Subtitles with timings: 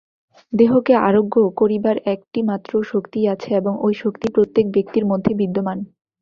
[0.53, 5.77] দেহকে আরোগ্য করিবার একটিমাত্র শক্তিই আছে, এবং ঐ শক্তি প্রত্যেক ব্যক্তির মধ্যে বিদ্যমান।